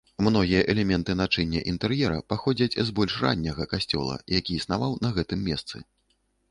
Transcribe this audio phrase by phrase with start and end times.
[0.27, 5.75] Многія элементы начыння інтэр'ера паходзяць з больш ранняга касцёла, які існаваў на гэтым месцы.